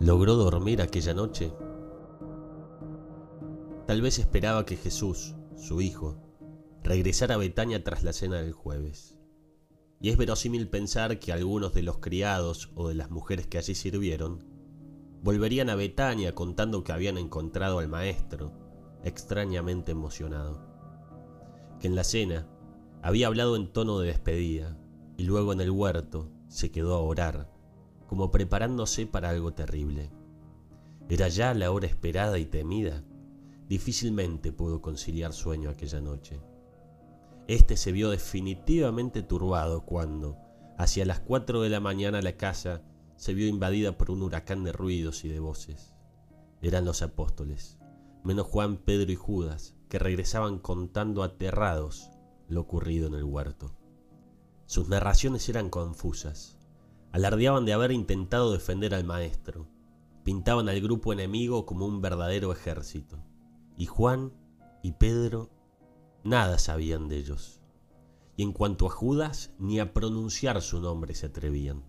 ¿Logró 0.00 0.34
dormir 0.34 0.80
aquella 0.80 1.12
noche? 1.12 1.52
Tal 3.86 4.00
vez 4.00 4.18
esperaba 4.18 4.64
que 4.64 4.78
Jesús, 4.78 5.34
su 5.58 5.82
hijo, 5.82 6.16
regresara 6.82 7.34
a 7.34 7.38
Betania 7.38 7.84
tras 7.84 8.02
la 8.02 8.14
cena 8.14 8.36
del 8.36 8.54
jueves. 8.54 9.18
Y 10.00 10.08
es 10.08 10.16
verosímil 10.16 10.70
pensar 10.70 11.18
que 11.18 11.34
algunos 11.34 11.74
de 11.74 11.82
los 11.82 11.98
criados 11.98 12.70
o 12.76 12.88
de 12.88 12.94
las 12.94 13.10
mujeres 13.10 13.46
que 13.46 13.58
allí 13.58 13.74
sirvieron 13.74 14.46
volverían 15.22 15.68
a 15.68 15.74
Betania 15.74 16.34
contando 16.34 16.82
que 16.82 16.92
habían 16.92 17.18
encontrado 17.18 17.78
al 17.78 17.88
maestro, 17.88 18.54
extrañamente 19.04 19.92
emocionado. 19.92 20.64
Que 21.78 21.88
en 21.88 21.94
la 21.94 22.04
cena 22.04 22.48
había 23.02 23.26
hablado 23.26 23.54
en 23.54 23.70
tono 23.70 23.98
de 23.98 24.06
despedida 24.06 24.78
y 25.18 25.24
luego 25.24 25.52
en 25.52 25.60
el 25.60 25.70
huerto 25.70 26.32
se 26.48 26.70
quedó 26.70 26.94
a 26.94 27.00
orar, 27.00 27.59
como 28.10 28.32
preparándose 28.32 29.06
para 29.06 29.30
algo 29.30 29.54
terrible. 29.54 30.10
Era 31.08 31.28
ya 31.28 31.54
la 31.54 31.70
hora 31.70 31.86
esperada 31.86 32.40
y 32.40 32.44
temida. 32.44 33.04
Difícilmente 33.68 34.50
pudo 34.50 34.82
conciliar 34.82 35.32
sueño 35.32 35.70
aquella 35.70 36.00
noche. 36.00 36.40
Este 37.46 37.76
se 37.76 37.92
vio 37.92 38.10
definitivamente 38.10 39.22
turbado 39.22 39.82
cuando, 39.82 40.36
hacia 40.76 41.06
las 41.06 41.20
cuatro 41.20 41.60
de 41.60 41.68
la 41.68 41.78
mañana, 41.78 42.20
la 42.20 42.36
casa 42.36 42.82
se 43.14 43.32
vio 43.32 43.46
invadida 43.46 43.96
por 43.96 44.10
un 44.10 44.22
huracán 44.22 44.64
de 44.64 44.72
ruidos 44.72 45.24
y 45.24 45.28
de 45.28 45.38
voces. 45.38 45.94
Eran 46.62 46.84
los 46.84 47.02
apóstoles, 47.02 47.78
menos 48.24 48.48
Juan, 48.48 48.78
Pedro 48.78 49.12
y 49.12 49.16
Judas, 49.16 49.76
que 49.88 50.00
regresaban 50.00 50.58
contando 50.58 51.22
aterrados 51.22 52.10
lo 52.48 52.62
ocurrido 52.62 53.06
en 53.06 53.14
el 53.14 53.22
huerto. 53.22 53.70
Sus 54.66 54.88
narraciones 54.88 55.48
eran 55.48 55.70
confusas. 55.70 56.59
Alardeaban 57.12 57.64
de 57.64 57.72
haber 57.72 57.92
intentado 57.92 58.52
defender 58.52 58.94
al 58.94 59.04
maestro. 59.04 59.66
Pintaban 60.24 60.68
al 60.68 60.80
grupo 60.80 61.12
enemigo 61.12 61.66
como 61.66 61.86
un 61.86 62.00
verdadero 62.00 62.52
ejército. 62.52 63.18
Y 63.76 63.86
Juan 63.86 64.32
y 64.82 64.92
Pedro 64.92 65.50
Nada 66.22 66.58
sabían 66.58 67.08
de 67.08 67.16
ellos. 67.16 67.60
Y 68.36 68.42
en 68.42 68.52
cuanto 68.52 68.86
a 68.86 68.90
Judas, 68.90 69.54
ni 69.58 69.80
a 69.80 69.94
pronunciar 69.94 70.60
su 70.60 70.80
nombre 70.80 71.14
se 71.14 71.26
atrevían. 71.26 71.82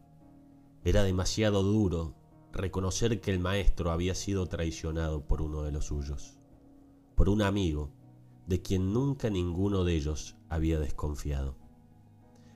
Era 0.86 1.04
demasiado 1.04 1.64
duro 1.64 2.16
reconocer 2.54 3.20
que 3.20 3.32
el 3.32 3.40
maestro 3.40 3.92
había 3.92 4.16
sido 4.16 4.48
traicionado 4.48 5.28
por 5.28 5.42
uno 5.42 5.64
de 5.64 5.72
los 5.72 5.86
suyos, 5.86 6.38
por 7.16 7.28
un 7.28 7.42
amigo 7.42 7.92
de 8.48 8.62
quien 8.62 8.94
nunca 8.94 9.30
ninguno 9.30 9.84
de 9.84 9.96
ellos 9.96 10.38
había 10.50 10.80
desconfiado. 10.80 11.58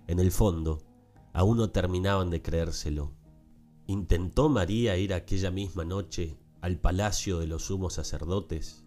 En 0.08 0.20
el 0.20 0.32
fondo, 0.32 0.82
aún 1.36 1.58
no 1.58 1.70
terminaban 1.70 2.32
de 2.32 2.42
creérselo. 2.42 3.14
¿Intentó 3.86 4.50
María 4.50 4.98
ir 4.98 5.14
aquella 5.14 5.52
misma 5.52 5.86
noche 5.86 6.40
al 6.62 6.80
palacio 6.80 7.38
de 7.38 7.46
los 7.46 7.66
sumos 7.66 7.94
sacerdotes? 7.94 8.84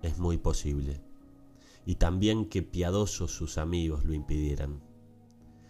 Es 0.00 0.18
muy 0.18 0.38
posible 0.38 1.02
y 1.84 1.96
también 1.96 2.48
que 2.48 2.62
piadosos 2.62 3.32
sus 3.32 3.58
amigos 3.58 4.04
lo 4.04 4.14
impidieran. 4.14 4.80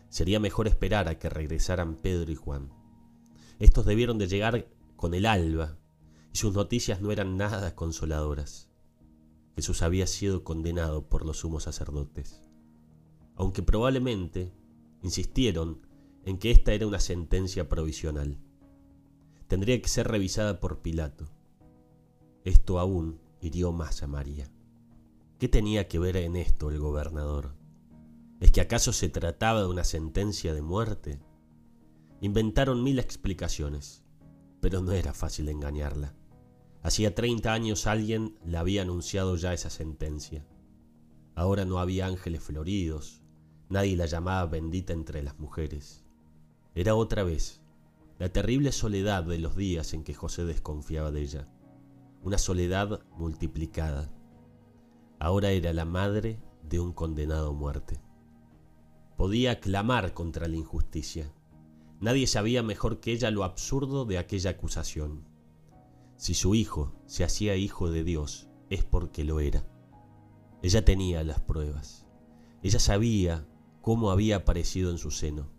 Sería 0.09 0.41
mejor 0.41 0.67
esperar 0.67 1.09
a 1.09 1.19
que 1.19 1.31
regresaran 1.31 1.97
Pedro 1.97 2.33
y 2.33 2.35
Juan. 2.35 2.73
Estos 3.59 3.87
debieron 3.87 4.19
de 4.19 4.27
llegar 4.27 4.69
con 4.97 5.15
el 5.15 5.27
alba, 5.27 5.79
y 6.33 6.37
sus 6.37 6.55
noticias 6.55 7.01
no 7.01 7.13
eran 7.13 7.37
nada 7.37 7.75
consoladoras. 7.75 8.69
Jesús 9.55 9.83
había 9.83 10.07
sido 10.07 10.45
condenado 10.45 11.09
por 11.09 11.25
los 11.25 11.39
sumos 11.39 11.65
sacerdotes, 11.65 12.43
aunque 13.35 13.63
probablemente 13.63 14.53
insistieron 15.03 15.87
en 16.25 16.39
que 16.39 16.51
esta 16.51 16.73
era 16.73 16.87
una 16.87 17.01
sentencia 17.01 17.69
provisional. 17.69 18.39
Tendría 19.49 19.81
que 19.81 19.89
ser 19.89 20.09
revisada 20.09 20.61
por 20.61 20.81
Pilato. 20.81 21.29
Esto 22.45 22.79
aún 22.79 23.21
hirió 23.41 23.73
más 23.73 24.03
a 24.03 24.07
María. 24.07 24.51
¿Qué 25.39 25.49
tenía 25.49 25.89
que 25.89 25.99
ver 25.99 26.17
en 26.17 26.37
esto 26.37 26.71
el 26.71 26.79
gobernador? 26.79 27.55
¿Es 28.41 28.53
que 28.53 28.61
acaso 28.61 28.93
se 28.93 29.09
trataba 29.09 29.61
de 29.61 29.67
una 29.67 29.85
sentencia 29.85 30.55
de 30.55 30.63
muerte? 30.63 31.21
Inventaron 32.21 32.83
mil 32.83 32.99
explicaciones, 32.99 34.05
pero 34.61 34.83
no 34.83 34.93
era 34.93 35.13
fácil 35.13 35.49
engañarla. 35.49 36.15
Hacía 36.83 37.15
30 37.15 37.53
años 37.53 37.87
alguien 37.87 38.39
le 38.45 38.57
había 38.57 38.83
anunciado 38.83 39.37
ya 39.37 39.53
esa 39.53 39.71
sentencia. 39.71 40.47
Ahora 41.35 41.65
no 41.65 41.79
había 41.79 42.07
ángeles 42.07 42.43
floridos, 42.43 43.23
nadie 43.69 43.97
la 43.97 44.07
llamaba 44.07 44.47
bendita 44.47 44.93
entre 44.93 45.23
las 45.23 45.39
mujeres. 45.39 46.05
Era 46.75 46.95
otra 46.95 47.23
vez 47.25 47.63
la 48.19 48.29
terrible 48.29 48.73
soledad 48.73 49.25
de 49.25 49.39
los 49.39 49.57
días 49.57 49.95
en 49.95 50.05
que 50.05 50.15
José 50.15 50.45
desconfiaba 50.45 51.11
de 51.11 51.23
ella, 51.23 51.49
una 52.23 52.39
soledad 52.39 53.01
multiplicada 53.17 54.13
ahora 55.21 55.51
era 55.51 55.73
la 55.75 55.85
madre 55.85 56.41
de 56.63 56.81
un 56.81 56.93
condenado 56.93 57.51
a 57.51 57.53
muerte. 57.53 58.01
Podía 59.17 59.61
clamar 59.61 60.15
contra 60.15 60.49
la 60.49 60.57
injusticia. 60.57 61.33
Nadie 62.01 62.27
sabía 62.27 62.63
mejor 62.63 63.01
que 63.01 63.13
ella 63.13 63.31
lo 63.31 63.45
absurdo 63.45 64.07
de 64.07 64.17
aquella 64.17 64.51
acusación. 64.51 65.29
Si 66.17 66.33
su 66.33 66.55
hijo 66.55 66.95
se 67.05 67.23
hacía 67.23 67.55
hijo 67.57 67.91
de 67.91 68.03
Dios, 68.03 68.49
es 68.71 68.83
porque 68.83 69.25
lo 69.25 69.41
era. 69.41 69.67
Ella 70.63 70.85
tenía 70.85 71.23
las 71.23 71.41
pruebas. 71.41 72.07
Ella 72.63 72.79
sabía 72.79 73.47
cómo 73.83 74.11
había 74.11 74.37
aparecido 74.37 74.91
en 74.91 74.99
su 74.99 75.11
seno. 75.11 75.51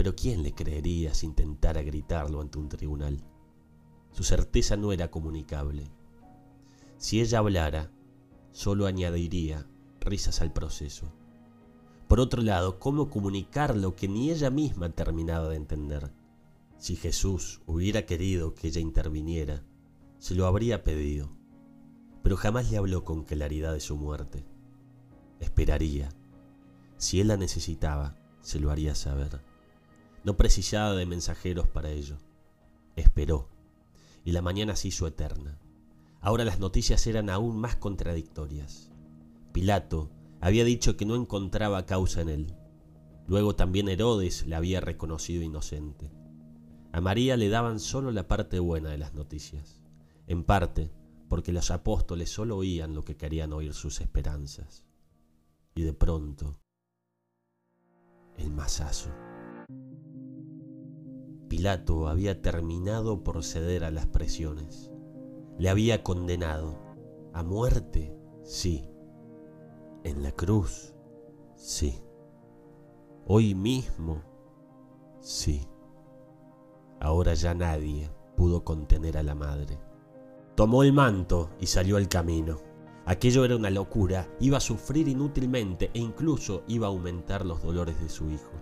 Pero 0.00 0.16
¿quién 0.16 0.42
le 0.42 0.54
creería 0.54 1.12
si 1.12 1.26
intentara 1.26 1.82
gritarlo 1.82 2.40
ante 2.40 2.58
un 2.58 2.70
tribunal? 2.70 3.22
Su 4.12 4.22
certeza 4.22 4.74
no 4.74 4.92
era 4.92 5.10
comunicable. 5.10 5.90
Si 6.96 7.20
ella 7.20 7.40
hablara, 7.40 7.92
solo 8.50 8.86
añadiría 8.86 9.66
risas 10.00 10.40
al 10.40 10.54
proceso. 10.54 11.12
Por 12.08 12.18
otro 12.18 12.40
lado, 12.40 12.78
¿cómo 12.78 13.10
comunicar 13.10 13.76
lo 13.76 13.94
que 13.94 14.08
ni 14.08 14.30
ella 14.30 14.48
misma 14.48 14.88
terminaba 14.88 15.50
de 15.50 15.56
entender? 15.56 16.10
Si 16.78 16.96
Jesús 16.96 17.60
hubiera 17.66 18.06
querido 18.06 18.54
que 18.54 18.68
ella 18.68 18.80
interviniera, 18.80 19.64
se 20.16 20.34
lo 20.34 20.46
habría 20.46 20.82
pedido, 20.82 21.28
pero 22.22 22.38
jamás 22.38 22.70
le 22.70 22.78
habló 22.78 23.04
con 23.04 23.24
claridad 23.24 23.74
de 23.74 23.80
su 23.80 23.98
muerte. 23.98 24.46
Esperaría. 25.40 26.08
Si 26.96 27.20
él 27.20 27.28
la 27.28 27.36
necesitaba, 27.36 28.16
se 28.40 28.60
lo 28.60 28.70
haría 28.70 28.94
saber. 28.94 29.49
No 30.24 30.36
precisaba 30.36 30.94
de 30.94 31.06
mensajeros 31.06 31.68
para 31.68 31.90
ello. 31.90 32.18
Esperó, 32.96 33.48
y 34.24 34.32
la 34.32 34.42
mañana 34.42 34.76
se 34.76 34.88
hizo 34.88 35.06
eterna. 35.06 35.58
Ahora 36.20 36.44
las 36.44 36.60
noticias 36.60 37.06
eran 37.06 37.30
aún 37.30 37.58
más 37.58 37.76
contradictorias. 37.76 38.90
Pilato 39.52 40.10
había 40.40 40.64
dicho 40.64 40.96
que 40.96 41.06
no 41.06 41.16
encontraba 41.16 41.86
causa 41.86 42.20
en 42.20 42.28
él. 42.28 42.54
Luego 43.26 43.54
también 43.54 43.88
Herodes 43.88 44.46
la 44.46 44.58
había 44.58 44.80
reconocido 44.80 45.42
inocente. 45.42 46.10
A 46.92 47.00
María 47.00 47.36
le 47.36 47.48
daban 47.48 47.78
solo 47.78 48.10
la 48.10 48.26
parte 48.26 48.58
buena 48.58 48.90
de 48.90 48.98
las 48.98 49.14
noticias, 49.14 49.80
en 50.26 50.44
parte 50.44 50.90
porque 51.28 51.52
los 51.52 51.70
apóstoles 51.70 52.28
solo 52.28 52.56
oían 52.56 52.92
lo 52.94 53.04
que 53.04 53.16
querían 53.16 53.52
oír 53.52 53.72
sus 53.72 54.00
esperanzas. 54.00 54.84
Y 55.76 55.82
de 55.82 55.92
pronto, 55.92 56.60
el 58.36 58.50
masazo. 58.50 59.10
Pilato 61.50 62.08
había 62.08 62.40
terminado 62.40 63.22
por 63.22 63.44
ceder 63.44 63.84
a 63.84 63.90
las 63.90 64.06
presiones 64.06 64.90
le 65.60 65.68
había 65.68 66.02
condenado 66.02 66.78
a 67.34 67.42
muerte, 67.42 68.16
sí. 68.42 68.88
En 70.04 70.22
la 70.22 70.32
cruz, 70.32 70.94
sí. 71.54 72.02
Hoy 73.26 73.54
mismo, 73.54 74.22
sí. 75.20 75.68
Ahora 76.98 77.34
ya 77.34 77.52
nadie 77.52 78.10
pudo 78.38 78.64
contener 78.64 79.18
a 79.18 79.22
la 79.22 79.34
madre. 79.34 79.78
Tomó 80.54 80.82
el 80.82 80.94
manto 80.94 81.50
y 81.60 81.66
salió 81.66 81.98
al 81.98 82.08
camino. 82.08 82.56
Aquello 83.04 83.44
era 83.44 83.56
una 83.56 83.68
locura, 83.68 84.34
iba 84.40 84.56
a 84.56 84.60
sufrir 84.60 85.08
inútilmente 85.08 85.90
e 85.92 85.98
incluso 85.98 86.62
iba 86.68 86.86
a 86.86 86.90
aumentar 86.90 87.44
los 87.44 87.62
dolores 87.62 88.00
de 88.00 88.08
su 88.08 88.30
hijo. 88.30 88.52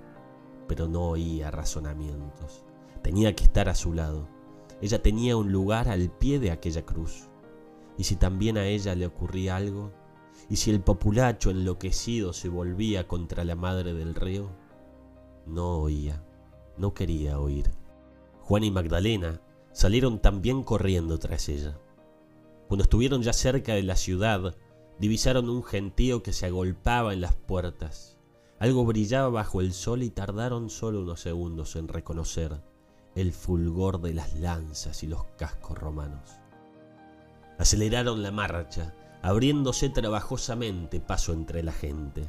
Pero 0.66 0.88
no 0.88 1.10
oía 1.10 1.52
razonamientos. 1.52 2.64
Tenía 3.02 3.34
que 3.34 3.44
estar 3.44 3.68
a 3.68 3.74
su 3.74 3.92
lado 3.92 4.28
ella 4.80 5.02
tenía 5.02 5.36
un 5.36 5.50
lugar 5.50 5.88
al 5.88 6.10
pie 6.10 6.38
de 6.38 6.50
aquella 6.50 6.86
cruz. 6.86 7.28
Y 7.96 8.04
si 8.04 8.16
también 8.16 8.56
a 8.56 8.66
ella 8.66 8.94
le 8.94 9.06
ocurría 9.06 9.56
algo, 9.56 9.92
y 10.48 10.56
si 10.56 10.70
el 10.70 10.80
populacho 10.80 11.50
enloquecido 11.50 12.32
se 12.32 12.48
volvía 12.48 13.08
contra 13.08 13.44
la 13.44 13.56
madre 13.56 13.92
del 13.92 14.14
reo, 14.14 14.50
no 15.46 15.78
oía, 15.78 16.24
no 16.76 16.94
quería 16.94 17.40
oír. 17.40 17.72
Juan 18.42 18.62
y 18.62 18.70
Magdalena 18.70 19.42
salieron 19.72 20.20
también 20.20 20.62
corriendo 20.62 21.18
tras 21.18 21.48
ella. 21.48 21.76
Cuando 22.68 22.84
estuvieron 22.84 23.22
ya 23.22 23.32
cerca 23.32 23.74
de 23.74 23.82
la 23.82 23.96
ciudad, 23.96 24.54
divisaron 25.00 25.50
un 25.50 25.64
gentío 25.64 26.22
que 26.22 26.32
se 26.32 26.46
agolpaba 26.46 27.12
en 27.12 27.20
las 27.20 27.34
puertas. 27.34 28.16
Algo 28.60 28.84
brillaba 28.84 29.28
bajo 29.28 29.60
el 29.60 29.72
sol 29.72 30.02
y 30.02 30.10
tardaron 30.10 30.70
solo 30.70 31.00
unos 31.00 31.20
segundos 31.20 31.74
en 31.76 31.88
reconocer 31.88 32.60
el 33.18 33.32
fulgor 33.32 34.00
de 34.00 34.14
las 34.14 34.38
lanzas 34.38 35.02
y 35.02 35.08
los 35.08 35.24
cascos 35.36 35.76
romanos. 35.76 36.38
Aceleraron 37.58 38.22
la 38.22 38.30
marcha, 38.30 38.94
abriéndose 39.22 39.88
trabajosamente 39.88 41.00
paso 41.00 41.32
entre 41.32 41.64
la 41.64 41.72
gente. 41.72 42.28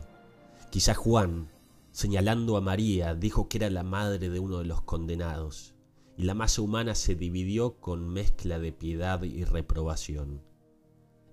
Quizá 0.71 0.95
Juan, 0.95 1.51
señalando 1.91 2.57
a 2.57 2.61
María, 2.61 3.13
dijo 3.13 3.47
que 3.47 3.57
era 3.57 3.69
la 3.69 3.83
madre 3.83 4.31
de 4.31 4.39
uno 4.39 4.57
de 4.57 4.65
los 4.65 4.81
condenados, 4.81 5.75
y 6.17 6.23
la 6.23 6.33
masa 6.33 6.63
humana 6.63 6.95
se 6.95 7.13
dividió 7.13 7.79
con 7.79 8.09
mezcla 8.09 8.57
de 8.57 8.71
piedad 8.71 9.21
y 9.21 9.43
reprobación. 9.43 10.41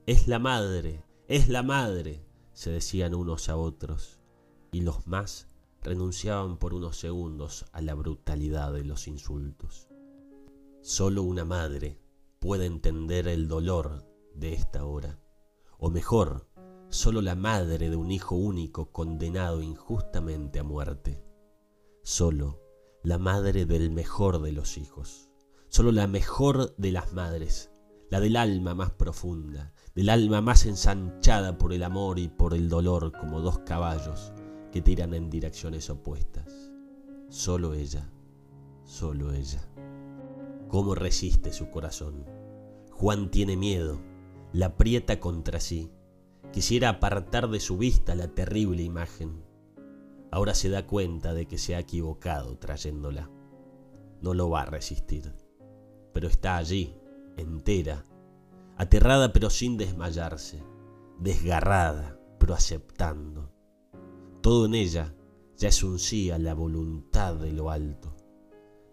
Es 0.04 0.28
la 0.28 0.38
madre, 0.38 1.02
es 1.28 1.48
la 1.48 1.62
madre, 1.62 2.26
se 2.52 2.70
decían 2.70 3.14
unos 3.14 3.48
a 3.48 3.56
otros, 3.56 4.20
y 4.70 4.82
los 4.82 5.06
más 5.06 5.48
renunciaban 5.86 6.58
por 6.58 6.74
unos 6.74 6.96
segundos 6.96 7.64
a 7.70 7.80
la 7.80 7.94
brutalidad 7.94 8.72
de 8.72 8.84
los 8.84 9.06
insultos. 9.06 9.88
Solo 10.82 11.22
una 11.22 11.44
madre 11.44 12.00
puede 12.40 12.66
entender 12.66 13.28
el 13.28 13.46
dolor 13.46 14.04
de 14.34 14.52
esta 14.52 14.84
hora, 14.84 15.20
o 15.78 15.88
mejor, 15.88 16.48
solo 16.88 17.22
la 17.22 17.36
madre 17.36 17.88
de 17.88 17.94
un 17.94 18.10
hijo 18.10 18.34
único 18.34 18.90
condenado 18.90 19.62
injustamente 19.62 20.58
a 20.58 20.64
muerte. 20.64 21.24
Solo 22.02 22.60
la 23.04 23.18
madre 23.18 23.64
del 23.64 23.90
mejor 23.90 24.42
de 24.42 24.50
los 24.50 24.78
hijos. 24.78 25.30
Solo 25.68 25.92
la 25.92 26.08
mejor 26.08 26.74
de 26.76 26.90
las 26.90 27.12
madres, 27.12 27.70
la 28.10 28.18
del 28.18 28.36
alma 28.36 28.74
más 28.74 28.90
profunda, 28.90 29.72
del 29.94 30.08
alma 30.08 30.40
más 30.40 30.66
ensanchada 30.66 31.58
por 31.58 31.72
el 31.72 31.84
amor 31.84 32.18
y 32.18 32.26
por 32.26 32.54
el 32.54 32.68
dolor 32.68 33.12
como 33.12 33.40
dos 33.40 33.60
caballos 33.60 34.32
que 34.76 34.82
tiran 34.82 35.14
en 35.14 35.30
direcciones 35.30 35.88
opuestas. 35.88 36.70
Solo 37.30 37.72
ella, 37.72 38.12
solo 38.84 39.32
ella. 39.32 39.66
¿Cómo 40.68 40.94
resiste 40.94 41.50
su 41.54 41.70
corazón? 41.70 42.26
Juan 42.90 43.30
tiene 43.30 43.56
miedo, 43.56 44.02
la 44.52 44.66
aprieta 44.66 45.18
contra 45.18 45.60
sí 45.60 45.90
Quisiera 46.52 46.90
apartar 46.90 47.48
de 47.48 47.58
su 47.58 47.78
vista 47.78 48.14
la 48.14 48.28
terrible 48.28 48.82
imagen. 48.82 49.42
Ahora 50.30 50.54
se 50.54 50.68
da 50.68 50.86
cuenta 50.86 51.32
de 51.32 51.46
que 51.46 51.56
se 51.56 51.74
ha 51.74 51.78
equivocado 51.78 52.58
trayéndola. 52.58 53.30
No 54.20 54.34
lo 54.34 54.50
va 54.50 54.60
a 54.60 54.66
resistir, 54.66 55.32
pero 56.12 56.28
está 56.28 56.58
allí, 56.58 56.94
entera, 57.38 58.04
aterrada 58.76 59.32
pero 59.32 59.48
sin 59.48 59.78
desmayarse, 59.78 60.62
desgarrada 61.18 62.20
pero 62.38 62.52
aceptando. 62.52 63.55
Todo 64.46 64.66
en 64.66 64.76
ella 64.76 65.12
ya 65.56 65.70
es 65.70 65.82
un 65.82 65.98
sí 65.98 66.30
a 66.30 66.38
la 66.38 66.54
voluntad 66.54 67.34
de 67.34 67.50
lo 67.50 67.68
alto. 67.68 68.14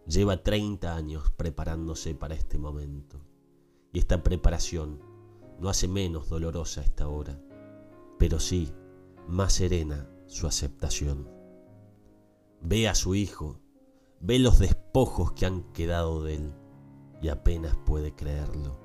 Lleva 0.08 0.42
30 0.42 0.96
años 0.96 1.30
preparándose 1.30 2.16
para 2.16 2.34
este 2.34 2.58
momento, 2.58 3.24
y 3.92 4.00
esta 4.00 4.24
preparación 4.24 5.00
no 5.60 5.70
hace 5.70 5.88
menos 5.88 6.28
dolorosa 6.28 6.82
esta 6.82 7.08
hora 7.08 7.40
pero 8.18 8.40
sí 8.40 8.74
más 9.28 9.54
serena 9.54 10.10
su 10.26 10.48
aceptación. 10.48 11.30
Ve 12.62 12.88
a 12.88 12.96
su 12.96 13.14
hijo, 13.14 13.60
ve 14.22 14.40
los 14.40 14.58
despojos 14.58 15.34
que 15.34 15.46
han 15.46 15.72
quedado 15.74 16.24
de 16.24 16.36
él 16.36 16.54
y 17.22 17.28
apenas 17.28 17.78
puede 17.86 18.16
creerlo. 18.16 18.80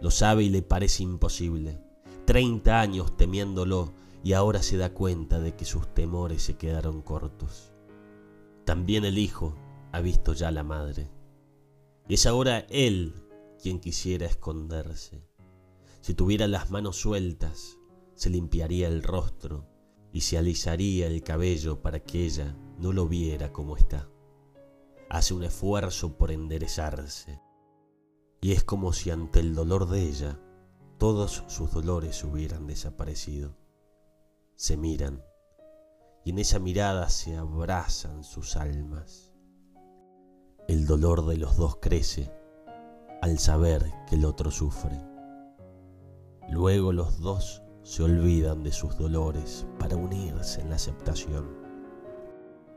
Lo 0.00 0.10
sabe 0.10 0.42
y 0.42 0.48
le 0.48 0.62
parece 0.62 1.04
imposible. 1.04 1.80
Treinta 2.24 2.80
años 2.80 3.16
temiéndolo 3.16 3.92
y 4.26 4.32
ahora 4.32 4.60
se 4.60 4.76
da 4.76 4.92
cuenta 4.92 5.38
de 5.38 5.54
que 5.54 5.64
sus 5.64 5.86
temores 5.94 6.42
se 6.42 6.56
quedaron 6.56 7.00
cortos. 7.00 7.72
También 8.64 9.04
el 9.04 9.18
hijo 9.18 9.54
ha 9.92 10.00
visto 10.00 10.32
ya 10.32 10.48
a 10.48 10.50
la 10.50 10.64
madre. 10.64 11.12
Y 12.08 12.14
es 12.14 12.26
ahora 12.26 12.66
él 12.68 13.14
quien 13.62 13.78
quisiera 13.78 14.26
esconderse. 14.26 15.22
Si 16.00 16.14
tuviera 16.14 16.48
las 16.48 16.72
manos 16.72 16.96
sueltas, 16.96 17.78
se 18.16 18.28
limpiaría 18.28 18.88
el 18.88 19.04
rostro 19.04 19.68
y 20.12 20.22
se 20.22 20.38
alisaría 20.38 21.06
el 21.06 21.22
cabello 21.22 21.80
para 21.80 22.00
que 22.00 22.24
ella 22.24 22.56
no 22.80 22.92
lo 22.92 23.06
viera 23.06 23.52
como 23.52 23.76
está. 23.76 24.10
Hace 25.08 25.34
un 25.34 25.44
esfuerzo 25.44 26.18
por 26.18 26.32
enderezarse 26.32 27.40
y 28.40 28.50
es 28.50 28.64
como 28.64 28.92
si 28.92 29.10
ante 29.10 29.38
el 29.38 29.54
dolor 29.54 29.88
de 29.88 30.02
ella 30.02 30.40
todos 30.98 31.44
sus 31.46 31.70
dolores 31.70 32.24
hubieran 32.24 32.66
desaparecido. 32.66 33.64
Se 34.56 34.78
miran 34.78 35.22
y 36.24 36.30
en 36.30 36.38
esa 36.38 36.58
mirada 36.58 37.10
se 37.10 37.36
abrazan 37.36 38.24
sus 38.24 38.56
almas. 38.56 39.34
El 40.66 40.86
dolor 40.86 41.26
de 41.26 41.36
los 41.36 41.58
dos 41.58 41.76
crece 41.76 42.32
al 43.20 43.38
saber 43.38 43.84
que 44.08 44.14
el 44.14 44.24
otro 44.24 44.50
sufre. 44.50 44.98
Luego 46.48 46.94
los 46.94 47.20
dos 47.20 47.62
se 47.82 48.02
olvidan 48.02 48.62
de 48.62 48.72
sus 48.72 48.96
dolores 48.96 49.66
para 49.78 49.96
unirse 49.96 50.62
en 50.62 50.70
la 50.70 50.76
aceptación. 50.76 51.54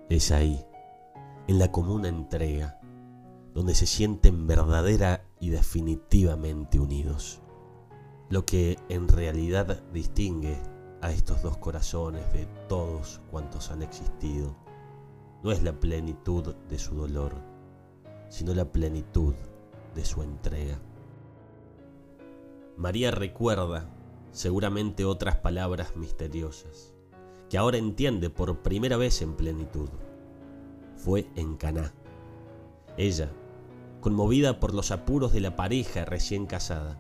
Es 0.10 0.32
ahí, 0.32 0.66
en 1.48 1.60
la 1.60 1.72
común 1.72 2.06
entrega, 2.06 2.82
donde 3.54 3.74
se 3.74 3.86
sienten 3.86 4.48
verdadera 4.48 5.24
y 5.40 5.50
definitivamente 5.50 6.78
unidos. 6.78 7.42
Lo 8.30 8.46
que 8.46 8.78
en 8.90 9.08
realidad 9.08 9.82
distingue 9.94 10.62
a 11.02 11.12
estos 11.12 11.42
dos 11.42 11.58
corazones 11.58 12.32
de 12.34 12.46
todos 12.68 13.22
cuantos 13.32 13.72
han 13.72 13.82
existido 13.82 14.56
no 15.44 15.52
es 15.52 15.64
la 15.64 15.74
plenitud 15.74 16.56
de 16.70 16.78
su 16.78 16.96
dolor, 16.96 17.34
sino 18.28 18.54
la 18.54 18.72
plenitud 18.72 19.34
de 19.96 20.04
su 20.06 20.22
entrega. 20.22 20.80
María 22.76 23.12
recuerda 23.12 23.90
seguramente 24.32 25.06
otras 25.06 25.38
palabras 25.38 25.96
misteriosas, 25.96 26.94
que 27.50 27.58
ahora 27.58 27.78
entiende 27.78 28.30
por 28.30 28.62
primera 28.62 28.98
vez 28.98 29.22
en 29.22 29.34
plenitud. 29.34 29.90
Fue 30.96 31.28
en 31.36 31.56
Caná. 31.56 31.94
Ella, 32.98 33.32
conmovida 34.02 34.60
por 34.60 34.74
los 34.74 34.92
apuros 34.92 35.32
de 35.32 35.40
la 35.40 35.56
pareja 35.56 36.06
recién 36.06 36.46
casada, 36.46 37.00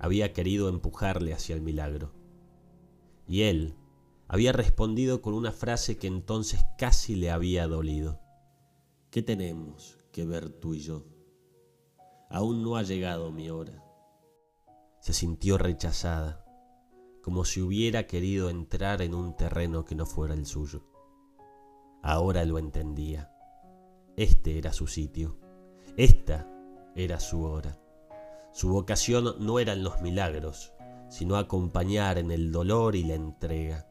había 0.00 0.32
querido 0.32 0.68
empujarle 0.68 1.32
hacia 1.32 1.54
el 1.54 1.62
milagro. 1.62 2.10
Y 3.26 3.42
él 3.42 3.74
había 4.28 4.52
respondido 4.52 5.22
con 5.22 5.34
una 5.34 5.52
frase 5.52 5.98
que 5.98 6.06
entonces 6.06 6.64
casi 6.78 7.14
le 7.16 7.30
había 7.30 7.66
dolido. 7.66 8.20
¿Qué 9.10 9.22
tenemos 9.22 9.98
que 10.10 10.24
ver 10.24 10.48
tú 10.48 10.74
y 10.74 10.80
yo? 10.80 11.06
Aún 12.30 12.62
no 12.62 12.76
ha 12.76 12.82
llegado 12.82 13.30
mi 13.30 13.50
hora. 13.50 13.84
Se 15.00 15.12
sintió 15.12 15.58
rechazada 15.58 16.42
como 17.22 17.44
si 17.44 17.60
hubiera 17.60 18.06
querido 18.06 18.50
entrar 18.50 19.00
en 19.00 19.14
un 19.14 19.36
terreno 19.36 19.84
que 19.84 19.94
no 19.94 20.06
fuera 20.06 20.34
el 20.34 20.44
suyo. 20.44 20.82
Ahora 22.02 22.44
lo 22.44 22.58
entendía. 22.58 23.30
Este 24.16 24.58
era 24.58 24.72
su 24.72 24.88
sitio. 24.88 25.38
Esta 25.96 26.48
era 26.96 27.20
su 27.20 27.44
hora. 27.44 27.78
Su 28.52 28.70
vocación 28.70 29.36
no 29.38 29.60
eran 29.60 29.84
los 29.84 30.02
milagros, 30.02 30.72
sino 31.12 31.36
acompañar 31.36 32.16
en 32.16 32.30
el 32.30 32.50
dolor 32.50 32.96
y 32.96 33.04
la 33.04 33.12
entrega. 33.12 33.86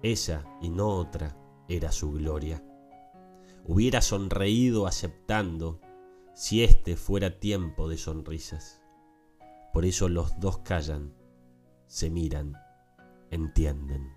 Esa 0.00 0.44
y 0.60 0.70
no 0.70 0.86
otra 0.86 1.36
era 1.68 1.90
su 1.90 2.12
gloria. 2.12 2.64
Hubiera 3.64 4.00
sonreído 4.00 4.86
aceptando 4.86 5.80
si 6.32 6.62
este 6.62 6.94
fuera 6.94 7.40
tiempo 7.40 7.88
de 7.88 7.98
sonrisas. 7.98 8.80
Por 9.72 9.84
eso 9.84 10.08
los 10.08 10.38
dos 10.38 10.58
callan 10.58 11.12
se 11.88 12.10
miran, 12.10 12.54
entienden. 13.32 14.12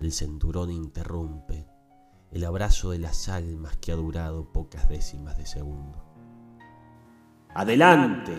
El 0.00 0.12
cinturón 0.12 0.70
interrumpe 0.70 1.68
el 2.30 2.42
abrazo 2.46 2.92
de 2.92 3.00
las 3.00 3.28
almas 3.28 3.76
que 3.76 3.92
ha 3.92 3.96
durado 3.96 4.50
pocas 4.50 4.88
décimas 4.88 5.36
de 5.36 5.44
segundo. 5.44 6.02
¡Adelante! 7.54 8.32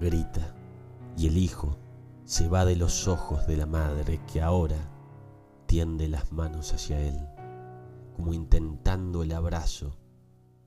grita, 0.00 0.57
y 1.18 1.26
el 1.26 1.36
hijo 1.36 1.76
se 2.24 2.48
va 2.48 2.64
de 2.64 2.76
los 2.76 3.08
ojos 3.08 3.44
de 3.48 3.56
la 3.56 3.66
madre 3.66 4.20
que 4.32 4.40
ahora 4.40 4.76
tiende 5.66 6.06
las 6.06 6.30
manos 6.30 6.72
hacia 6.72 7.00
él, 7.00 7.18
como 8.14 8.32
intentando 8.32 9.24
el 9.24 9.32
abrazo 9.32 9.96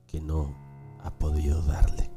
que 0.06 0.20
no 0.20 0.54
ha 1.00 1.10
podido 1.18 1.62
darle. 1.62 2.11